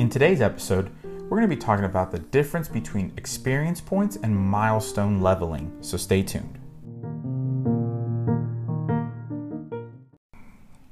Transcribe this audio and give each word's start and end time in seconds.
In 0.00 0.08
today's 0.08 0.40
episode, 0.40 0.90
we're 1.04 1.36
going 1.36 1.42
to 1.42 1.54
be 1.54 1.60
talking 1.60 1.84
about 1.84 2.10
the 2.10 2.20
difference 2.20 2.68
between 2.68 3.12
experience 3.18 3.82
points 3.82 4.16
and 4.16 4.34
milestone 4.34 5.20
leveling, 5.20 5.76
so 5.82 5.98
stay 5.98 6.22
tuned. 6.22 6.58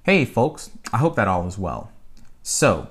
Hey 0.02 0.26
folks, 0.26 0.72
I 0.92 0.98
hope 0.98 1.16
that 1.16 1.26
all 1.26 1.48
is 1.48 1.56
well. 1.56 1.90
So, 2.42 2.90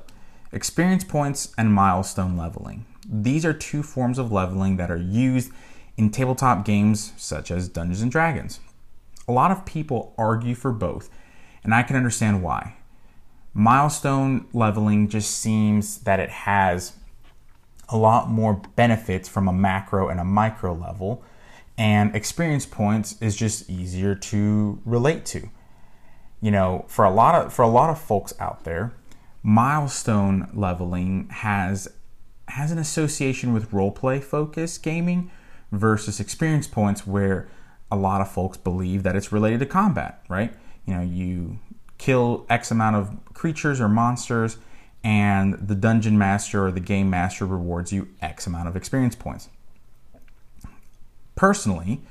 experience 0.51 1.03
points 1.03 1.53
and 1.55 1.71
milestone 1.71 2.35
leveling. 2.35 2.87
These 3.07 3.45
are 3.45 3.53
two 3.53 3.83
forms 3.83 4.17
of 4.17 4.31
leveling 4.31 4.77
that 4.77 4.89
are 4.89 4.97
used 4.97 5.51
in 5.97 6.09
tabletop 6.09 6.65
games 6.65 7.13
such 7.15 7.51
as 7.51 7.69
Dungeons 7.69 8.01
and 8.01 8.11
Dragons. 8.11 8.59
A 9.27 9.31
lot 9.31 9.51
of 9.51 9.67
people 9.67 10.15
argue 10.17 10.55
for 10.55 10.71
both, 10.71 11.11
and 11.63 11.75
I 11.75 11.83
can 11.83 11.95
understand 11.95 12.41
why. 12.41 12.73
Milestone 13.57 14.45
leveling 14.53 15.09
just 15.09 15.31
seems 15.31 15.97
that 16.01 16.19
it 16.19 16.29
has 16.29 16.93
a 17.89 17.97
lot 17.97 18.29
more 18.29 18.61
benefits 18.75 19.27
from 19.27 19.47
a 19.47 19.51
macro 19.51 20.09
and 20.09 20.19
a 20.19 20.23
micro 20.23 20.75
level, 20.75 21.23
and 21.75 22.15
experience 22.15 22.67
points 22.67 23.19
is 23.19 23.35
just 23.35 23.67
easier 23.67 24.13
to 24.13 24.79
relate 24.85 25.25
to. 25.25 25.49
You 26.39 26.51
know, 26.51 26.85
for 26.87 27.03
a 27.03 27.09
lot 27.09 27.33
of 27.33 27.51
for 27.51 27.63
a 27.63 27.67
lot 27.67 27.89
of 27.89 27.99
folks 27.99 28.31
out 28.39 28.63
there, 28.63 28.93
milestone 29.41 30.51
leveling 30.53 31.27
has 31.29 31.87
has 32.49 32.71
an 32.71 32.77
association 32.77 33.53
with 33.53 33.71
roleplay 33.71 34.23
focused 34.23 34.83
gaming 34.83 35.31
versus 35.71 36.19
experience 36.19 36.67
points 36.67 37.07
where 37.07 37.47
a 37.91 37.95
lot 37.95 38.21
of 38.21 38.29
folks 38.29 38.55
believe 38.57 39.01
that 39.01 39.15
it's 39.15 39.31
related 39.31 39.61
to 39.61 39.65
combat, 39.65 40.21
right? 40.29 40.53
You 40.85 40.93
know, 40.93 41.01
you 41.01 41.57
kill 41.97 42.45
X 42.49 42.71
amount 42.71 42.95
of 42.95 43.33
creatures 43.33 43.81
or 43.81 43.87
monsters, 43.87 44.57
and 45.03 45.53
the 45.55 45.75
dungeon 45.75 46.17
master 46.17 46.65
or 46.65 46.71
the 46.71 46.79
game 46.79 47.09
master 47.09 47.45
rewards 47.45 47.93
you 47.93 48.09
X 48.21 48.47
amount 48.47 48.67
of 48.67 48.75
experience 48.75 49.15
points. 49.15 49.49
Personally, 51.35 52.01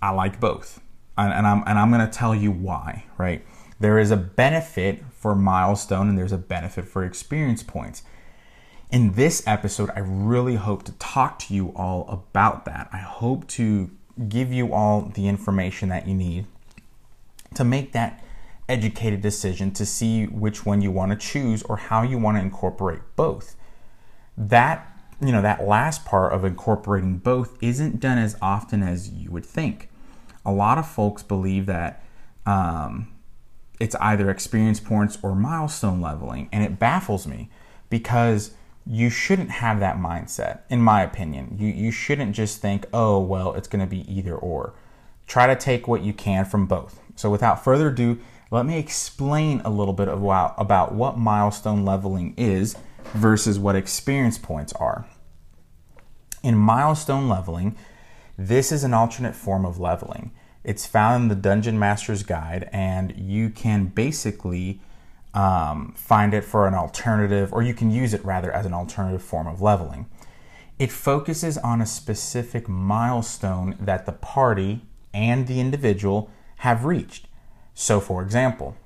I 0.00 0.10
like 0.10 0.38
both, 0.38 0.80
and 1.16 1.46
I'm 1.46 1.62
and 1.66 1.78
I'm 1.78 1.90
going 1.90 2.06
to 2.06 2.12
tell 2.12 2.34
you 2.34 2.50
why. 2.50 3.04
Right, 3.16 3.44
there 3.78 3.98
is 3.98 4.10
a 4.10 4.16
benefit 4.16 5.02
for 5.12 5.34
milestone, 5.34 6.08
and 6.08 6.18
there's 6.18 6.32
a 6.32 6.38
benefit 6.38 6.86
for 6.86 7.04
experience 7.04 7.62
points. 7.62 8.02
In 8.90 9.12
this 9.12 9.46
episode, 9.46 9.90
I 9.94 10.00
really 10.00 10.56
hope 10.56 10.82
to 10.84 10.92
talk 10.92 11.38
to 11.40 11.54
you 11.54 11.72
all 11.76 12.06
about 12.08 12.64
that. 12.64 12.88
I 12.92 12.98
hope 12.98 13.46
to 13.48 13.90
give 14.28 14.52
you 14.52 14.74
all 14.74 15.02
the 15.14 15.28
information 15.28 15.88
that 15.90 16.08
you 16.08 16.14
need 16.14 16.46
to 17.54 17.64
make 17.64 17.92
that 17.92 18.22
educated 18.70 19.20
decision 19.20 19.72
to 19.72 19.84
see 19.84 20.26
which 20.26 20.64
one 20.64 20.80
you 20.80 20.90
want 20.90 21.10
to 21.10 21.16
choose 21.16 21.62
or 21.64 21.76
how 21.76 22.02
you 22.02 22.18
want 22.18 22.36
to 22.36 22.42
incorporate 22.42 23.00
both. 23.16 23.56
That, 24.36 24.86
you 25.20 25.32
know, 25.32 25.42
that 25.42 25.66
last 25.66 26.04
part 26.04 26.32
of 26.32 26.44
incorporating 26.44 27.18
both 27.18 27.58
isn't 27.60 28.00
done 28.00 28.18
as 28.18 28.36
often 28.40 28.82
as 28.82 29.10
you 29.10 29.30
would 29.30 29.44
think. 29.44 29.90
A 30.46 30.52
lot 30.52 30.78
of 30.78 30.88
folks 30.88 31.22
believe 31.22 31.66
that 31.66 32.02
um, 32.46 33.08
it's 33.80 33.96
either 33.96 34.30
experience 34.30 34.78
points 34.78 35.18
or 35.22 35.34
milestone 35.34 36.00
leveling, 36.00 36.48
and 36.52 36.62
it 36.62 36.78
baffles 36.78 37.26
me 37.26 37.50
because 37.88 38.52
you 38.86 39.10
shouldn't 39.10 39.50
have 39.50 39.80
that 39.80 39.96
mindset, 39.96 40.60
in 40.70 40.80
my 40.80 41.02
opinion. 41.02 41.56
You, 41.58 41.68
you 41.68 41.90
shouldn't 41.90 42.34
just 42.34 42.60
think, 42.60 42.86
oh, 42.92 43.18
well, 43.20 43.54
it's 43.54 43.68
going 43.68 43.84
to 43.84 43.90
be 43.90 44.10
either 44.10 44.34
or. 44.34 44.74
Try 45.26 45.46
to 45.46 45.56
take 45.56 45.86
what 45.86 46.02
you 46.02 46.12
can 46.12 46.44
from 46.44 46.66
both. 46.66 47.00
So, 47.14 47.30
without 47.30 47.62
further 47.62 47.88
ado, 47.88 48.18
let 48.50 48.66
me 48.66 48.78
explain 48.78 49.60
a 49.64 49.70
little 49.70 49.94
bit 49.94 50.08
about, 50.08 50.94
what 50.94 51.18
milestone 51.18 51.84
leveling 51.84 52.34
is 52.36 52.76
versus 53.14 53.58
what 53.58 53.76
experience 53.76 54.38
points 54.38 54.72
are. 54.74 55.06
In 56.42 56.56
milestone 56.56 57.28
leveling, 57.28 57.76
this 58.36 58.72
is 58.72 58.82
an 58.82 58.94
alternate 58.94 59.36
form 59.36 59.64
of 59.64 59.78
leveling. 59.78 60.32
It's 60.64 60.84
found 60.84 61.22
in 61.22 61.28
the 61.28 61.34
Dungeon 61.34 61.78
Master's 61.78 62.22
Guide, 62.22 62.68
and 62.72 63.14
you 63.16 63.50
can 63.50 63.86
basically 63.86 64.80
um, 65.32 65.94
find 65.96 66.34
it 66.34 66.44
for 66.44 66.66
an 66.66 66.74
alternative, 66.74 67.52
or 67.52 67.62
you 67.62 67.72
can 67.72 67.90
use 67.90 68.14
it 68.14 68.24
rather 68.24 68.50
as 68.52 68.66
an 68.66 68.74
alternative 68.74 69.22
form 69.22 69.46
of 69.46 69.62
leveling. 69.62 70.06
It 70.78 70.90
focuses 70.90 71.56
on 71.58 71.80
a 71.80 71.86
specific 71.86 72.68
milestone 72.68 73.76
that 73.78 74.06
the 74.06 74.12
party 74.12 74.86
and 75.14 75.46
the 75.46 75.60
individual 75.60 76.30
have 76.56 76.84
reached. 76.84 77.26
So, 77.80 77.98
for 77.98 78.22
example, 78.22 78.76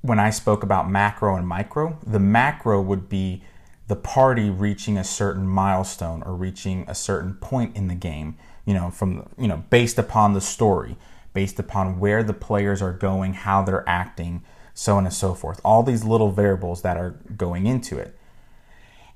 when 0.00 0.20
I 0.20 0.30
spoke 0.30 0.62
about 0.62 0.88
macro 0.88 1.34
and 1.34 1.44
micro, 1.46 1.98
the 2.06 2.20
macro 2.20 2.80
would 2.80 3.08
be 3.08 3.42
the 3.88 3.96
party 3.96 4.48
reaching 4.48 4.96
a 4.96 5.02
certain 5.02 5.44
milestone 5.44 6.22
or 6.22 6.36
reaching 6.36 6.84
a 6.86 6.94
certain 6.94 7.34
point 7.34 7.76
in 7.76 7.88
the 7.88 7.96
game, 7.96 8.36
you 8.64 8.74
know, 8.74 8.92
from 8.92 9.28
you 9.36 9.48
know, 9.48 9.64
based 9.70 9.98
upon 9.98 10.34
the 10.34 10.40
story, 10.40 10.96
based 11.34 11.58
upon 11.58 11.98
where 11.98 12.22
the 12.22 12.32
players 12.32 12.80
are 12.80 12.92
going, 12.92 13.32
how 13.32 13.60
they're 13.60 13.86
acting, 13.88 14.44
so 14.72 14.98
on 14.98 15.04
and 15.04 15.12
so 15.12 15.34
forth. 15.34 15.60
All 15.64 15.82
these 15.82 16.04
little 16.04 16.30
variables 16.30 16.82
that 16.82 16.96
are 16.96 17.16
going 17.36 17.66
into 17.66 17.98
it. 17.98 18.16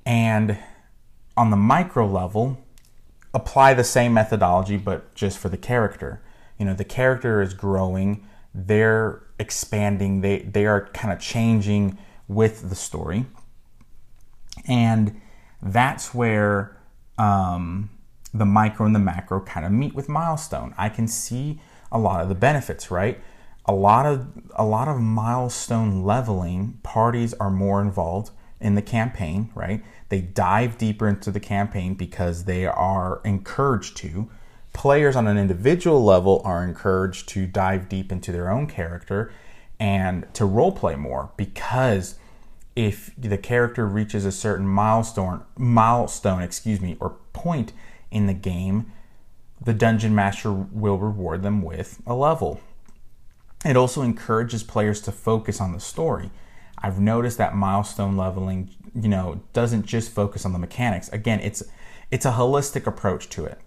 And 0.05 0.59
on 1.37 1.51
the 1.51 1.57
micro 1.57 2.09
level, 2.09 2.59
apply 3.33 3.73
the 3.75 3.85
same 3.85 4.13
methodology 4.13 4.77
but 4.77 5.15
just 5.15 5.39
for 5.39 5.49
the 5.49 5.57
character. 5.57 6.23
You 6.59 6.65
know, 6.65 6.75
the 6.75 6.85
character 6.85 7.41
is 7.41 7.55
growing 7.55 8.27
they're 8.57 9.23
expanding, 9.39 10.23
they, 10.23 10.39
they 10.39 10.67
are 10.67 10.87
kind 10.95 11.13
of 11.13 11.21
changing 11.21 11.99
with 12.27 12.69
the 12.71 12.75
story. 12.75 13.27
And 14.67 15.21
that's 15.63 16.15
where 16.15 16.77
um, 17.19 17.91
the 18.33 18.47
micro 18.47 18.87
and 18.87 18.95
the 18.95 19.01
macro 19.01 19.41
kind 19.41 19.67
of 19.67 19.73
meet 19.73 19.95
with 19.95 20.09
milestone. 20.09 20.75
I 20.79 20.89
can 20.89 21.07
see 21.07 21.61
a 21.93 21.99
lot 21.99 22.21
of 22.21 22.29
the 22.29 22.35
benefits, 22.35 22.91
right? 22.91 23.21
A 23.67 23.75
lot 23.75 24.07
of 24.07 24.29
a 24.55 24.65
lot 24.65 24.89
of 24.89 25.01
milestone 25.01 26.05
leveling 26.05 26.79
parties 26.83 27.35
are 27.35 27.51
more 27.51 27.81
involved 27.81 28.31
in 28.61 28.75
the 28.75 28.83
campaign, 28.83 29.51
right? 29.55 29.85
They 30.09 30.21
dive 30.21 30.79
deeper 30.79 31.09
into 31.09 31.31
the 31.31 31.41
campaign 31.41 31.95
because 31.95 32.45
they 32.45 32.65
are 32.67 33.21
encouraged 33.25 33.97
to 33.99 34.31
players 34.77 35.17
on 35.17 35.27
an 35.27 35.39
individual 35.39 36.05
level 36.05 36.43
are 36.45 36.63
encouraged 36.63 37.31
to 37.31 37.47
dive 37.47 37.89
deep 37.89 38.13
into 38.13 38.31
their 38.31 38.51
own 38.51 38.67
character 38.67 39.33
and 39.81 40.27
to 40.35 40.45
role 40.45 40.71
play 40.71 40.95
more 40.95 41.31
because 41.39 42.17
if 42.77 43.11
the 43.17 43.39
character 43.39 43.87
reaches 43.87 44.27
a 44.27 44.31
certain 44.31 44.69
milestone 44.69 45.43
milestone 45.57 46.43
excuse 46.43 46.79
me 46.79 46.95
or 47.01 47.17
point 47.33 47.73
in 48.11 48.27
the 48.27 48.35
game 48.35 48.93
the 49.63 49.73
dungeon 49.73 50.15
master 50.15 50.53
will 50.53 50.99
reward 50.99 51.43
them 51.43 51.63
with 51.63 52.03
a 52.07 52.15
level. 52.15 52.61
It 53.65 53.79
also 53.79 54.03
encourages 54.03 54.63
players 54.63 55.01
to 55.03 55.11
focus 55.11 55.59
on 55.59 55.73
the 55.73 55.81
story. 55.81 56.31
I've 56.77 57.01
noticed 57.01 57.39
that 57.39 57.57
milestone 57.57 58.19
leveling 58.19 58.69
you 58.95 59.09
know 59.09 59.41
doesn't 59.55 59.87
just 59.87 60.13
focus 60.13 60.45
on 60.45 60.53
the 60.53 60.59
mechanics. 60.59 61.09
Again 61.15 61.41
it's 61.41 61.63
it's 62.11 62.27
a 62.27 62.33
holistic 62.33 62.87
approach 62.87 63.31
to 63.31 63.47
it 63.47 63.59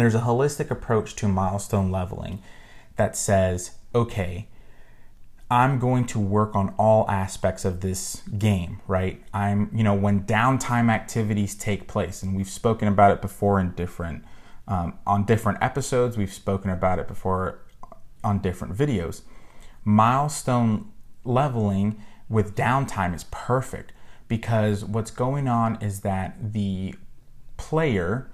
there's 0.00 0.14
a 0.14 0.20
holistic 0.20 0.70
approach 0.70 1.14
to 1.16 1.28
milestone 1.28 1.90
leveling 1.90 2.42
that 2.96 3.16
says, 3.16 3.72
okay, 3.94 4.48
I'm 5.50 5.78
going 5.78 6.06
to 6.06 6.18
work 6.18 6.56
on 6.56 6.74
all 6.76 7.08
aspects 7.08 7.64
of 7.64 7.80
this 7.80 8.22
game, 8.36 8.80
right? 8.88 9.22
I'm, 9.32 9.70
you 9.72 9.84
know, 9.84 9.94
when 9.94 10.24
downtime 10.24 10.90
activities 10.90 11.54
take 11.54 11.86
place, 11.86 12.22
and 12.22 12.34
we've 12.34 12.48
spoken 12.48 12.88
about 12.88 13.12
it 13.12 13.22
before 13.22 13.60
in 13.60 13.70
different, 13.72 14.24
um, 14.66 14.98
on 15.06 15.24
different 15.24 15.58
episodes, 15.62 16.16
we've 16.16 16.32
spoken 16.32 16.70
about 16.70 16.98
it 16.98 17.06
before 17.06 17.60
on 18.24 18.40
different 18.40 18.74
videos. 18.74 19.22
Milestone 19.84 20.90
leveling 21.22 22.02
with 22.28 22.56
downtime 22.56 23.14
is 23.14 23.24
perfect 23.30 23.92
because 24.26 24.84
what's 24.84 25.12
going 25.12 25.46
on 25.46 25.80
is 25.80 26.00
that 26.00 26.52
the 26.52 26.92
player 27.56 28.28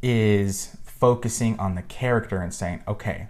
is 0.00 0.76
focusing 0.98 1.58
on 1.58 1.74
the 1.74 1.82
character 1.82 2.40
and 2.40 2.52
saying, 2.52 2.82
okay, 2.86 3.28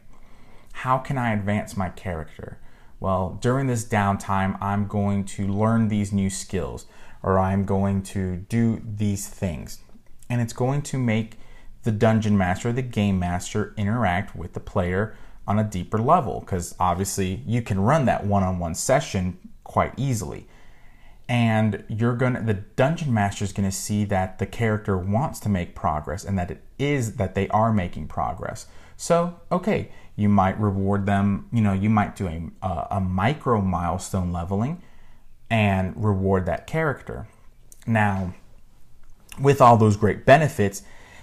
how 0.72 0.98
can 0.98 1.18
I 1.18 1.32
advance 1.32 1.76
my 1.76 1.88
character? 1.88 2.58
Well, 3.00 3.38
during 3.40 3.66
this 3.66 3.84
downtime, 3.84 4.60
I'm 4.60 4.86
going 4.86 5.24
to 5.24 5.46
learn 5.46 5.88
these 5.88 6.12
new 6.12 6.30
skills 6.30 6.86
or 7.22 7.38
I'm 7.38 7.64
going 7.64 8.02
to 8.04 8.36
do 8.36 8.80
these 8.84 9.28
things. 9.28 9.80
And 10.28 10.40
it's 10.40 10.52
going 10.52 10.82
to 10.82 10.98
make 10.98 11.38
the 11.82 11.92
dungeon 11.92 12.36
master, 12.36 12.72
the 12.72 12.82
game 12.82 13.18
master, 13.18 13.74
interact 13.76 14.34
with 14.34 14.52
the 14.52 14.60
player 14.60 15.16
on 15.46 15.58
a 15.58 15.64
deeper 15.64 15.98
level 15.98 16.40
because 16.40 16.74
obviously 16.80 17.42
you 17.46 17.62
can 17.62 17.80
run 17.80 18.04
that 18.06 18.24
one 18.24 18.42
on 18.42 18.58
one 18.58 18.74
session 18.74 19.38
quite 19.64 19.92
easily 19.96 20.46
and 21.28 21.84
you're 21.88 22.14
gonna 22.14 22.42
the 22.42 22.54
dungeon 22.54 23.12
master 23.12 23.44
is 23.44 23.52
gonna 23.52 23.72
see 23.72 24.04
that 24.04 24.38
the 24.38 24.46
character 24.46 24.96
wants 24.96 25.40
to 25.40 25.48
make 25.48 25.74
progress 25.74 26.24
and 26.24 26.38
that 26.38 26.50
it 26.50 26.62
is 26.78 27.16
that 27.16 27.34
they 27.34 27.48
are 27.48 27.72
making 27.72 28.06
progress 28.06 28.66
so 28.96 29.40
okay 29.50 29.90
you 30.14 30.28
might 30.28 30.58
reward 30.60 31.04
them 31.06 31.48
you 31.52 31.60
know 31.60 31.72
you 31.72 31.90
might 31.90 32.14
do 32.14 32.26
a, 32.28 32.50
a, 32.66 32.86
a 32.92 33.00
micro 33.00 33.60
milestone 33.60 34.32
leveling 34.32 34.80
and 35.50 35.92
reward 36.02 36.46
that 36.46 36.66
character. 36.66 37.26
Now, 37.86 38.34
with 39.40 39.60
all 39.60 39.76
those 39.76 39.96
great 39.96 40.24
benefits, 40.24 40.82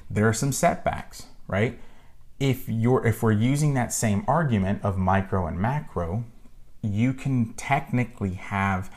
there 0.10 0.28
are 0.28 0.34
some 0.34 0.52
setbacks, 0.52 1.28
right? 1.48 1.80
If 2.40 2.70
you're 2.70 3.06
if 3.06 3.24
we're 3.24 3.32
using 3.32 3.74
that 3.74 3.94
same 3.94 4.24
argument 4.28 4.84
of 4.84 4.98
micro 4.98 5.48
and 5.48 5.58
macro, 5.60 6.24
you 6.82 7.14
can 7.14 7.54
technically 7.54 8.34
have 8.34 8.92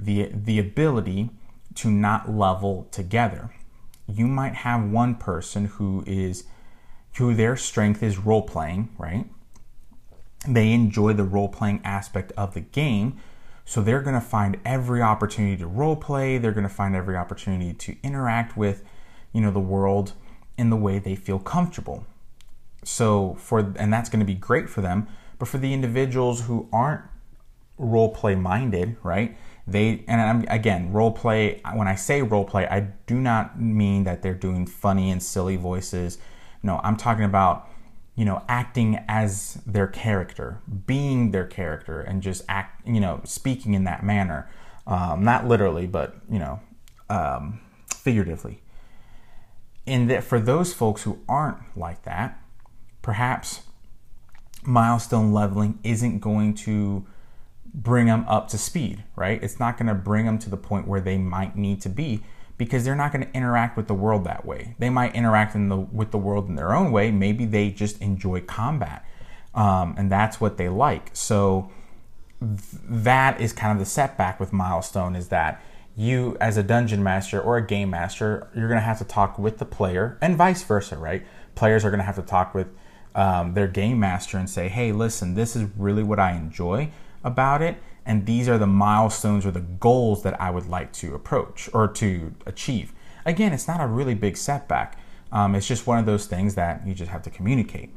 the 0.00 0.30
the 0.32 0.58
ability 0.58 1.30
to 1.76 1.90
not 1.90 2.30
level 2.30 2.88
together. 2.90 3.54
You 4.06 4.26
might 4.26 4.54
have 4.56 4.90
one 4.90 5.14
person 5.14 5.66
who 5.66 6.02
is 6.06 6.44
who 7.16 7.34
their 7.34 7.56
strength 7.56 8.02
is 8.02 8.18
role 8.18 8.42
playing, 8.42 8.88
right? 8.98 9.26
They 10.48 10.72
enjoy 10.72 11.12
the 11.12 11.24
role 11.24 11.48
playing 11.48 11.82
aspect 11.84 12.32
of 12.36 12.54
the 12.54 12.60
game, 12.60 13.18
so 13.64 13.82
they're 13.82 14.00
going 14.00 14.14
to 14.14 14.20
find 14.20 14.58
every 14.64 15.02
opportunity 15.02 15.56
to 15.58 15.66
role 15.66 15.96
play, 15.96 16.38
they're 16.38 16.52
going 16.52 16.68
to 16.68 16.74
find 16.74 16.96
every 16.96 17.16
opportunity 17.16 17.72
to 17.74 17.96
interact 18.02 18.56
with, 18.56 18.82
you 19.32 19.40
know, 19.40 19.50
the 19.50 19.60
world 19.60 20.12
in 20.56 20.70
the 20.70 20.76
way 20.76 20.98
they 20.98 21.14
feel 21.14 21.38
comfortable. 21.38 22.04
So 22.84 23.34
for 23.38 23.72
and 23.76 23.92
that's 23.92 24.08
going 24.08 24.20
to 24.20 24.26
be 24.26 24.34
great 24.34 24.70
for 24.70 24.80
them, 24.80 25.08
but 25.38 25.46
for 25.46 25.58
the 25.58 25.72
individuals 25.72 26.42
who 26.42 26.68
aren't 26.72 27.02
role 27.78 28.08
play 28.08 28.34
minded, 28.34 28.96
right? 29.02 29.36
They 29.66 30.04
and 30.08 30.20
I'm, 30.20 30.44
again, 30.48 30.92
role 30.92 31.12
play. 31.12 31.60
When 31.74 31.88
I 31.88 31.94
say 31.94 32.22
role 32.22 32.44
play, 32.44 32.66
I 32.66 32.80
do 33.06 33.14
not 33.14 33.60
mean 33.60 34.04
that 34.04 34.22
they're 34.22 34.34
doing 34.34 34.66
funny 34.66 35.10
and 35.10 35.22
silly 35.22 35.56
voices. 35.56 36.18
No, 36.62 36.80
I'm 36.82 36.96
talking 36.96 37.24
about 37.24 37.68
you 38.16 38.24
know 38.24 38.42
acting 38.48 39.02
as 39.08 39.60
their 39.66 39.86
character, 39.86 40.60
being 40.86 41.30
their 41.30 41.46
character, 41.46 42.00
and 42.00 42.22
just 42.22 42.42
act. 42.48 42.86
You 42.86 43.00
know, 43.00 43.20
speaking 43.24 43.74
in 43.74 43.84
that 43.84 44.02
manner, 44.04 44.50
um, 44.86 45.22
not 45.22 45.46
literally, 45.46 45.86
but 45.86 46.16
you 46.28 46.38
know, 46.38 46.60
um, 47.08 47.60
figuratively. 47.94 48.62
And 49.86 50.10
that 50.10 50.24
for 50.24 50.40
those 50.40 50.72
folks 50.72 51.02
who 51.02 51.20
aren't 51.28 51.58
like 51.76 52.02
that, 52.02 52.38
perhaps 53.02 53.62
milestone 54.62 55.32
leveling 55.32 55.78
isn't 55.82 56.20
going 56.20 56.54
to 56.54 57.06
bring 57.72 58.06
them 58.06 58.24
up 58.28 58.48
to 58.48 58.58
speed, 58.58 59.04
right? 59.16 59.42
It's 59.42 59.58
not 59.60 59.76
going 59.76 59.88
to 59.88 59.94
bring 59.94 60.26
them 60.26 60.38
to 60.40 60.50
the 60.50 60.56
point 60.56 60.86
where 60.86 61.00
they 61.00 61.18
might 61.18 61.56
need 61.56 61.80
to 61.82 61.88
be 61.88 62.22
because 62.58 62.84
they're 62.84 62.94
not 62.94 63.12
going 63.12 63.24
to 63.24 63.34
interact 63.34 63.76
with 63.76 63.88
the 63.88 63.94
world 63.94 64.24
that 64.24 64.44
way. 64.44 64.74
They 64.78 64.90
might 64.90 65.14
interact 65.14 65.54
in 65.54 65.68
the, 65.68 65.78
with 65.78 66.10
the 66.10 66.18
world 66.18 66.48
in 66.48 66.56
their 66.56 66.74
own 66.74 66.92
way. 66.92 67.10
Maybe 67.10 67.46
they 67.46 67.70
just 67.70 68.00
enjoy 68.02 68.42
combat, 68.42 69.04
um, 69.54 69.94
and 69.96 70.10
that's 70.10 70.40
what 70.40 70.56
they 70.56 70.68
like. 70.68 71.10
So 71.14 71.70
th- 72.40 72.82
that 72.84 73.40
is 73.40 73.52
kind 73.52 73.72
of 73.72 73.78
the 73.78 73.90
setback 73.90 74.38
with 74.38 74.52
Milestone 74.52 75.16
is 75.16 75.28
that 75.28 75.62
you, 75.96 76.36
as 76.40 76.56
a 76.56 76.62
dungeon 76.62 77.02
master 77.02 77.40
or 77.40 77.56
a 77.56 77.66
game 77.66 77.90
master, 77.90 78.48
you're 78.54 78.68
going 78.68 78.80
to 78.80 78.84
have 78.84 78.98
to 78.98 79.04
talk 79.04 79.38
with 79.38 79.58
the 79.58 79.64
player, 79.64 80.18
and 80.20 80.36
vice 80.36 80.62
versa, 80.62 80.96
right? 80.96 81.24
Players 81.54 81.84
are 81.84 81.90
going 81.90 81.98
to 81.98 82.04
have 82.04 82.16
to 82.16 82.22
talk 82.22 82.54
with 82.54 82.68
um, 83.14 83.54
their 83.54 83.68
game 83.68 83.98
master 83.98 84.38
and 84.38 84.48
say, 84.48 84.68
"Hey, 84.68 84.92
listen, 84.92 85.34
this 85.34 85.56
is 85.56 85.68
really 85.76 86.02
what 86.02 86.18
I 86.18 86.32
enjoy." 86.32 86.90
About 87.22 87.62
it, 87.62 87.76
and 88.04 88.26
these 88.26 88.48
are 88.48 88.58
the 88.58 88.66
milestones 88.66 89.44
or 89.44 89.50
the 89.50 89.60
goals 89.60 90.22
that 90.22 90.40
I 90.40 90.50
would 90.50 90.66
like 90.66 90.92
to 90.94 91.14
approach 91.14 91.68
or 91.72 91.88
to 91.88 92.34
achieve. 92.46 92.92
Again, 93.24 93.52
it's 93.52 93.68
not 93.68 93.80
a 93.80 93.86
really 93.86 94.14
big 94.14 94.36
setback. 94.36 94.98
Um, 95.32 95.54
it's 95.54 95.66
just 95.66 95.86
one 95.86 95.98
of 95.98 96.06
those 96.06 96.26
things 96.26 96.54
that 96.54 96.86
you 96.86 96.94
just 96.94 97.10
have 97.10 97.22
to 97.22 97.30
communicate. 97.30 97.90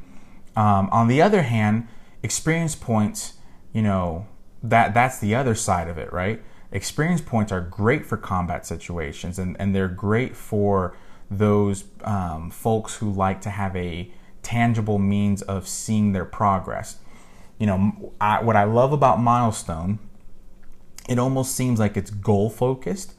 Um, 0.56 0.90
on 0.92 1.08
the 1.08 1.22
other 1.22 1.42
hand, 1.42 1.88
experience 2.22 2.76
points, 2.76 3.34
you 3.72 3.82
know, 3.82 4.28
that 4.62 4.94
that's 4.94 5.20
the 5.20 5.36
other 5.36 5.56
side 5.56 5.88
of 5.88 5.98
it, 5.98 6.12
right? 6.14 6.42
Experience 6.72 7.22
points 7.22 7.52
are 7.52 7.62
great 7.62 8.06
for 8.06 8.18
combat 8.18 8.66
situations, 8.66 9.40
and, 9.40 9.56
and 9.60 9.76
they're 9.76 9.88
great 9.88 10.36
for 10.36 10.96
those 11.30 11.86
um, 12.04 12.50
folks 12.50 12.96
who 12.96 13.12
like 13.12 13.42
to 13.42 13.50
have 13.50 13.76
a 13.76 14.12
tangible 14.42 15.00
means 15.00 15.42
of 15.42 15.68
seeing 15.68 16.12
their 16.12 16.26
progress 16.26 16.98
you 17.64 17.68
know, 17.68 18.12
I, 18.20 18.44
what 18.44 18.58
I 18.58 18.66
love 18.66 18.92
about 18.92 19.22
Milestone, 19.22 20.00
it 21.08 21.18
almost 21.18 21.56
seems 21.56 21.80
like 21.80 21.96
it's 21.96 22.12
goal 22.12 22.50
focused. 22.50 23.14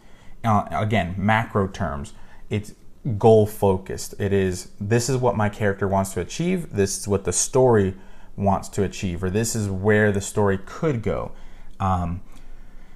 Uh, 0.44 0.66
again, 0.70 1.14
macro 1.16 1.66
terms, 1.66 2.12
it's 2.50 2.74
goal 3.16 3.46
focused. 3.46 4.14
It 4.18 4.34
is 4.34 4.68
this 4.78 5.08
is 5.08 5.16
what 5.16 5.34
my 5.34 5.48
character 5.48 5.88
wants 5.88 6.12
to 6.12 6.20
achieve. 6.20 6.74
This 6.74 6.98
is 6.98 7.08
what 7.08 7.24
the 7.24 7.32
story 7.32 7.94
wants 8.36 8.68
to 8.68 8.82
achieve, 8.82 9.22
or 9.24 9.30
this 9.30 9.56
is 9.56 9.70
where 9.70 10.12
the 10.12 10.20
story 10.20 10.58
could 10.66 11.02
go. 11.02 11.32
Um, 11.80 12.20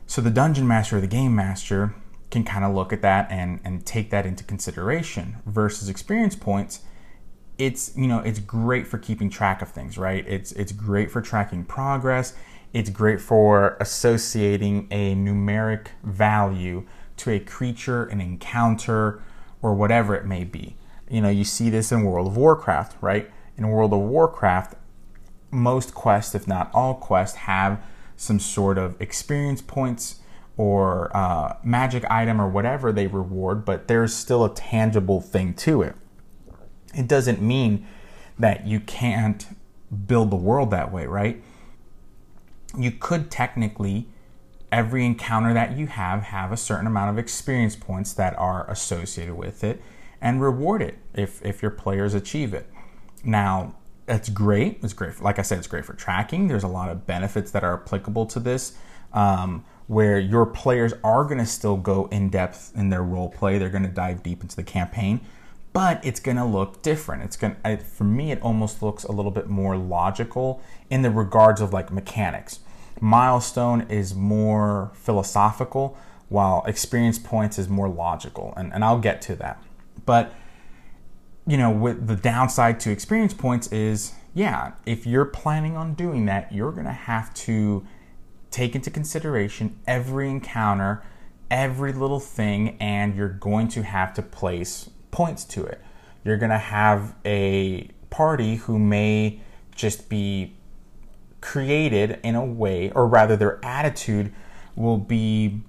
so 0.06 0.20
the 0.20 0.28
dungeon 0.28 0.68
master 0.68 0.98
or 0.98 1.00
the 1.00 1.06
game 1.06 1.34
master 1.34 1.94
can 2.30 2.44
kind 2.44 2.62
of 2.62 2.74
look 2.74 2.92
at 2.92 3.00
that 3.00 3.26
and 3.30 3.60
and 3.64 3.86
take 3.86 4.10
that 4.10 4.26
into 4.26 4.44
consideration. 4.44 5.36
Versus 5.46 5.88
experience 5.88 6.36
points, 6.36 6.80
it's 7.58 7.92
you 7.96 8.06
know 8.06 8.20
it's 8.20 8.38
great 8.38 8.86
for 8.86 8.98
keeping 8.98 9.28
track 9.28 9.60
of 9.60 9.68
things 9.68 9.98
right? 9.98 10.24
It's 10.26 10.52
it's 10.52 10.72
great 10.72 11.10
for 11.10 11.20
tracking 11.20 11.64
progress. 11.64 12.34
It's 12.72 12.90
great 12.90 13.20
for 13.20 13.76
associating 13.80 14.88
a 14.90 15.14
numeric 15.14 15.88
value 16.04 16.86
to 17.18 17.30
a 17.32 17.40
creature 17.40 18.04
an 18.04 18.20
encounter 18.20 19.22
or 19.60 19.74
whatever 19.74 20.14
it 20.14 20.24
may 20.24 20.44
be. 20.44 20.76
You 21.10 21.20
know 21.20 21.28
you 21.28 21.44
see 21.44 21.68
this 21.68 21.90
in 21.90 22.04
world 22.04 22.28
of 22.28 22.36
warcraft 22.36 22.96
right? 23.00 23.30
In 23.56 23.68
world 23.68 23.92
of 23.92 24.00
warcraft 24.00 24.74
most 25.50 25.94
quests 25.94 26.34
if 26.34 26.46
not 26.46 26.70
all 26.72 26.94
quests 26.94 27.38
have 27.38 27.82
some 28.16 28.38
sort 28.38 28.78
of 28.78 29.00
experience 29.00 29.62
points 29.62 30.20
or 30.56 31.16
uh, 31.16 31.56
magic 31.62 32.04
item 32.10 32.40
or 32.40 32.48
whatever 32.48 32.92
they 32.92 33.06
reward 33.06 33.64
but 33.64 33.88
there's 33.88 34.14
still 34.14 34.44
a 34.44 34.54
tangible 34.54 35.20
thing 35.20 35.54
to 35.54 35.82
it 35.82 35.96
it 36.94 37.06
doesn't 37.06 37.40
mean 37.40 37.86
that 38.38 38.66
you 38.66 38.80
can't 38.80 39.46
build 40.06 40.30
the 40.30 40.36
world 40.36 40.70
that 40.70 40.92
way, 40.92 41.06
right? 41.06 41.42
You 42.76 42.92
could 42.92 43.30
technically, 43.30 44.08
every 44.70 45.04
encounter 45.04 45.52
that 45.54 45.76
you 45.76 45.86
have, 45.86 46.22
have 46.24 46.52
a 46.52 46.56
certain 46.56 46.86
amount 46.86 47.10
of 47.10 47.18
experience 47.18 47.74
points 47.74 48.12
that 48.14 48.38
are 48.38 48.68
associated 48.70 49.34
with 49.34 49.64
it 49.64 49.82
and 50.20 50.40
reward 50.40 50.82
it 50.82 50.98
if, 51.14 51.44
if 51.44 51.62
your 51.62 51.70
players 51.70 52.14
achieve 52.14 52.54
it. 52.54 52.70
Now, 53.24 53.74
that's 54.06 54.28
great. 54.28 54.80
It's 54.82 54.92
great. 54.92 55.14
For, 55.14 55.24
like 55.24 55.38
I 55.38 55.42
said, 55.42 55.58
it's 55.58 55.66
great 55.66 55.84
for 55.84 55.94
tracking. 55.94 56.48
There's 56.48 56.64
a 56.64 56.68
lot 56.68 56.88
of 56.88 57.06
benefits 57.06 57.50
that 57.52 57.64
are 57.64 57.74
applicable 57.74 58.26
to 58.26 58.40
this. 58.40 58.76
Um, 59.12 59.64
where 59.86 60.18
your 60.18 60.44
players 60.44 60.92
are 61.02 61.24
going 61.24 61.38
to 61.38 61.46
still 61.46 61.78
go 61.78 62.06
in 62.12 62.28
depth 62.28 62.72
in 62.76 62.90
their 62.90 63.02
role 63.02 63.30
play. 63.30 63.56
They're 63.56 63.70
going 63.70 63.84
to 63.84 63.88
dive 63.88 64.22
deep 64.22 64.42
into 64.42 64.54
the 64.54 64.62
campaign 64.62 65.20
but 65.72 66.04
it's 66.04 66.20
going 66.20 66.36
to 66.36 66.44
look 66.44 66.82
different. 66.82 67.22
It's 67.22 67.36
going 67.36 67.56
for 67.78 68.04
me, 68.04 68.32
it 68.32 68.40
almost 68.42 68.82
looks 68.82 69.04
a 69.04 69.12
little 69.12 69.30
bit 69.30 69.48
more 69.48 69.76
logical 69.76 70.62
in 70.90 71.02
the 71.02 71.10
regards 71.10 71.60
of 71.60 71.72
like 71.72 71.92
mechanics. 71.92 72.60
Milestone 73.00 73.82
is 73.82 74.14
more 74.14 74.90
philosophical, 74.94 75.96
while 76.28 76.64
experience 76.66 77.18
points 77.18 77.58
is 77.58 77.68
more 77.68 77.88
logical, 77.88 78.52
and, 78.56 78.72
and 78.72 78.84
I'll 78.84 78.98
get 78.98 79.22
to 79.22 79.36
that. 79.36 79.62
But 80.04 80.34
you 81.46 81.56
know, 81.56 81.70
with 81.70 82.06
the 82.06 82.16
downside 82.16 82.78
to 82.80 82.90
experience 82.90 83.32
points 83.32 83.72
is, 83.72 84.12
yeah, 84.34 84.72
if 84.84 85.06
you're 85.06 85.24
planning 85.24 85.76
on 85.76 85.94
doing 85.94 86.26
that, 86.26 86.52
you're 86.52 86.72
going 86.72 86.84
to 86.84 86.92
have 86.92 87.32
to 87.34 87.86
take 88.50 88.74
into 88.74 88.90
consideration 88.90 89.78
every 89.86 90.28
encounter, 90.28 91.02
every 91.50 91.92
little 91.92 92.20
thing, 92.20 92.76
and 92.78 93.16
you're 93.16 93.28
going 93.28 93.68
to 93.68 93.82
have 93.82 94.12
to 94.14 94.22
place 94.22 94.90
points 95.18 95.44
to 95.44 95.64
it. 95.64 95.80
You're 96.22 96.36
going 96.36 96.50
to 96.50 96.58
have 96.58 97.12
a 97.24 97.90
party 98.08 98.54
who 98.54 98.78
may 98.78 99.40
just 99.74 100.08
be 100.08 100.54
created 101.40 102.20
in 102.22 102.36
a 102.36 102.44
way, 102.44 102.92
or 102.92 103.08
rather, 103.08 103.36
their 103.36 103.58
attitude 103.64 104.32
will 104.76 104.96
be 104.96 105.60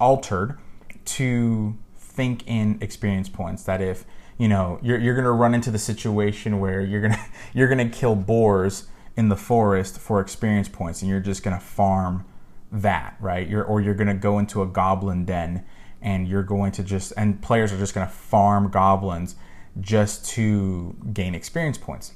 altered 0.00 0.58
to 1.04 1.76
think 1.98 2.44
in 2.46 2.78
experience 2.80 3.28
points. 3.28 3.64
That 3.64 3.82
if 3.82 4.06
you 4.38 4.48
know 4.48 4.78
you're, 4.82 4.98
you're 4.98 5.14
going 5.14 5.26
to 5.26 5.32
run 5.32 5.52
into 5.52 5.70
the 5.70 5.78
situation 5.78 6.58
where 6.58 6.80
you're 6.80 7.02
going 7.02 7.12
to 7.20 7.20
you're 7.52 7.68
going 7.68 7.90
to 7.90 7.94
kill 7.94 8.16
boars 8.16 8.86
in 9.18 9.28
the 9.28 9.36
forest 9.36 9.98
for 9.98 10.18
experience 10.18 10.70
points, 10.70 11.02
and 11.02 11.10
you're 11.10 11.20
just 11.20 11.42
going 11.42 11.54
to 11.54 11.62
farm 11.62 12.24
that, 12.72 13.16
right? 13.20 13.46
You're, 13.46 13.64
or 13.64 13.82
you're 13.82 13.94
going 13.94 14.08
to 14.08 14.14
go 14.14 14.38
into 14.38 14.62
a 14.62 14.66
goblin 14.66 15.26
den 15.26 15.62
and 16.04 16.28
you're 16.28 16.42
going 16.44 16.70
to 16.70 16.84
just 16.84 17.12
and 17.16 17.42
players 17.42 17.72
are 17.72 17.78
just 17.78 17.94
going 17.94 18.06
to 18.06 18.12
farm 18.12 18.70
goblins 18.70 19.34
just 19.80 20.24
to 20.26 20.94
gain 21.12 21.34
experience 21.34 21.78
points. 21.78 22.12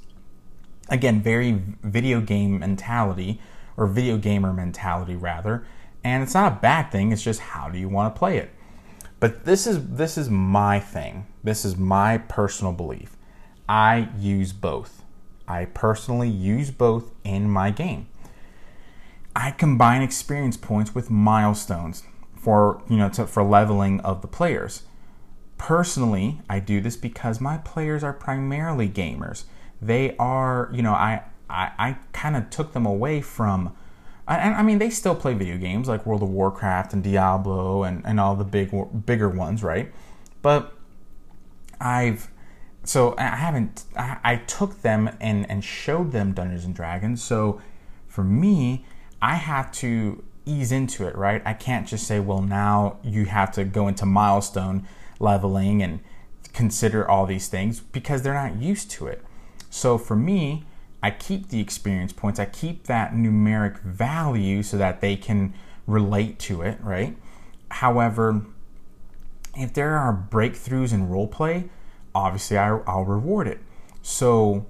Again, 0.91 1.21
very 1.21 1.61
video 1.83 2.21
game 2.21 2.61
mentality 2.61 3.41
or 3.77 3.87
video 3.87 4.19
gamer 4.19 4.53
mentality 4.53 5.17
rather, 5.17 5.67
and 6.05 6.23
it's 6.23 6.35
not 6.35 6.53
a 6.53 6.57
bad 6.57 6.93
thing, 6.93 7.11
it's 7.11 7.23
just 7.23 7.41
how 7.41 7.69
do 7.69 7.79
you 7.79 7.89
want 7.89 8.15
to 8.15 8.19
play 8.19 8.37
it. 8.37 8.51
But 9.21 9.45
this 9.45 9.67
is 9.67 9.89
this 9.89 10.17
is 10.17 10.29
my 10.31 10.79
thing. 10.79 11.27
This 11.43 11.65
is 11.65 11.77
my 11.77 12.19
personal 12.19 12.73
belief. 12.73 13.17
I 13.69 14.09
use 14.19 14.53
both. 14.53 15.03
I 15.49 15.65
personally 15.65 16.29
use 16.29 16.71
both 16.71 17.13
in 17.25 17.51
my 17.51 17.71
game. 17.71 18.09
I 19.35 19.51
combine 19.51 20.03
experience 20.03 20.57
points 20.57 20.95
with 20.95 21.11
milestones 21.11 22.03
for 22.39 22.83
you 22.89 22.97
know 22.97 23.09
to, 23.11 23.27
for 23.27 23.43
leveling 23.43 24.01
of 24.01 24.23
the 24.23 24.29
players. 24.29 24.85
Personally, 25.59 26.41
I 26.49 26.61
do 26.61 26.81
this 26.81 26.97
because 26.97 27.41
my 27.41 27.59
players 27.59 28.05
are 28.05 28.13
primarily 28.13 28.89
gamers. 28.89 29.45
They 29.83 30.17
are, 30.17 30.71
you 30.73 30.83
know, 30.83 30.93
I 30.93 31.23
I, 31.51 31.73
I 31.79 31.99
kind 32.13 32.37
of 32.37 32.51
took 32.51 32.73
them 32.73 32.87
away 32.87 33.21
from 33.21 33.75
and 34.29 34.55
I 34.55 34.63
mean 34.63 34.79
they 34.79 34.91
still 34.91 35.15
play 35.15 35.35
video 35.35 35.57
games 35.57 35.89
like 35.89 36.05
World 36.05 36.23
of 36.23 36.29
Warcraft 36.29 36.93
and 36.93 37.03
Diablo 37.03 37.83
and, 37.83 38.05
and 38.05 38.21
all 38.21 38.37
the 38.37 38.45
big 38.45 38.71
bigger 39.07 39.29
ones, 39.29 39.63
right? 39.63 39.93
But 40.43 40.75
I've 41.81 42.29
so 42.85 43.15
I 43.19 43.37
haven't 43.37 43.85
I, 43.97 44.19
I 44.23 44.37
took 44.37 44.83
them 44.83 45.11
and 45.21 45.51
and 45.51 45.65
showed 45.65 46.13
them 46.13 46.33
Dungeons 46.33 46.65
and 46.65 46.75
Dragons. 46.75 47.23
So 47.23 47.61
for 48.07 48.23
me, 48.23 48.85
I 49.23 49.37
have 49.37 49.73
to 49.73 50.23
ease 50.49 50.73
into 50.73 51.07
it, 51.07 51.17
right? 51.17 51.43
I 51.45 51.53
can't 51.53 51.87
just 51.87 52.07
say, 52.07 52.21
well, 52.21 52.43
now 52.43 52.99
you 53.03 53.27
have 53.27 53.53
to 53.53 53.65
go 53.65 53.89
into 53.89 54.07
milestone 54.07 54.87
leveling 55.21 55.83
and 55.83 56.01
consider 56.53 57.09
all 57.09 57.27
these 57.27 57.49
things 57.49 57.81
because 57.81 58.23
they're 58.23 58.35
not 58.35 58.57
used 58.57 58.91
to 58.93 59.07
it. 59.07 59.25
So 59.71 59.99
for 59.99 60.17
me, 60.17 60.65
I 61.03 61.11
keep 61.11 61.49
the 61.49 61.61
experience 61.61 62.13
points, 62.13 62.41
I 62.41 62.47
keep 62.47 62.85
that 62.85 63.13
numeric 63.13 63.81
value 63.81 64.63
so 64.63 64.77
that 64.79 65.01
they 65.01 65.17
can 65.17 65.55
relate 65.87 66.39
to 66.41 66.63
it, 66.63 66.79
right? 66.83 67.17
However, 67.71 68.43
if 69.57 69.73
there 69.73 69.97
are 69.97 70.27
breakthroughs 70.31 70.93
in 70.93 71.09
role 71.09 71.29
play, 71.29 71.69
obviously 72.15 72.59
I, 72.59 72.73
will 72.73 73.05
reward 73.05 73.47
it. 73.47 73.61
So, 74.03 74.67